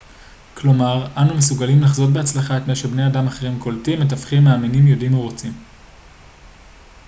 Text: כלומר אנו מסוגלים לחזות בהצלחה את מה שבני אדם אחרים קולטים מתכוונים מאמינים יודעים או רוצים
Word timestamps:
כלומר 0.53 1.07
אנו 1.17 1.33
מסוגלים 1.37 1.81
לחזות 1.81 2.09
בהצלחה 2.13 2.57
את 2.57 2.61
מה 2.67 2.75
שבני 2.75 3.07
אדם 3.07 3.27
אחרים 3.27 3.59
קולטים 3.59 3.99
מתכוונים 4.01 4.43
מאמינים 4.43 4.87
יודעים 4.87 5.13
או 5.13 5.21
רוצים 5.21 5.53